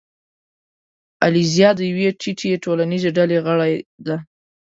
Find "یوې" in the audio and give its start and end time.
1.91-2.07